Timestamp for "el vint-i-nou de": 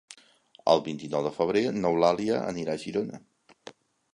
0.73-1.33